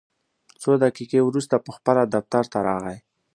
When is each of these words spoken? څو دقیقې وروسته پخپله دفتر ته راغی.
څو 0.61 0.71
دقیقې 0.83 1.19
وروسته 1.23 1.63
پخپله 1.67 2.03
دفتر 2.15 2.43
ته 2.51 2.59
راغی. 2.67 2.97